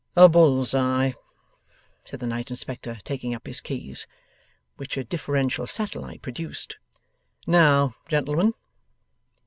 [0.15, 1.13] 'A bull's eye,'
[2.05, 4.07] said the Night Inspector, taking up his keys.
[4.77, 6.77] Which a deferential satellite produced.
[7.45, 8.53] 'Now, gentlemen.